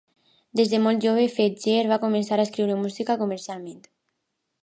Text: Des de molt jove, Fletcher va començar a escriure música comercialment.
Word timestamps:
Des 0.59 0.69
de 0.69 0.77
molt 0.85 1.03
jove, 1.05 1.25
Fletcher 1.33 1.75
va 1.91 1.99
començar 2.05 2.39
a 2.41 2.47
escriure 2.47 2.79
música 2.87 3.19
comercialment. 3.23 3.87